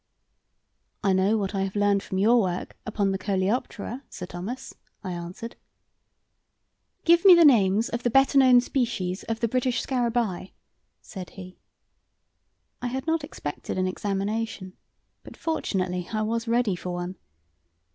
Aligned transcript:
"I 1.03 1.13
know 1.13 1.37
what 1.37 1.53
I 1.53 1.61
have 1.61 1.75
learned 1.75 2.01
from 2.01 2.17
your 2.17 2.41
work 2.41 2.75
upon 2.87 3.11
the 3.11 3.19
coleoptera, 3.19 4.01
Sir 4.09 4.25
Thomas," 4.25 4.73
I 5.03 5.11
answered. 5.11 5.55
"Give 7.05 7.23
me 7.23 7.35
the 7.35 7.45
names 7.45 7.87
of 7.87 8.01
the 8.01 8.09
better 8.09 8.39
known 8.39 8.61
species 8.61 9.21
of 9.25 9.41
the 9.41 9.47
British 9.47 9.79
scarabaei," 9.85 10.53
said 11.01 11.29
he. 11.37 11.59
I 12.81 12.87
had 12.87 13.05
not 13.05 13.23
expected 13.23 13.77
an 13.77 13.85
examination, 13.85 14.73
but 15.21 15.37
fortunately 15.37 16.07
I 16.11 16.23
was 16.23 16.47
ready 16.47 16.75
for 16.75 16.89
one. 16.93 17.17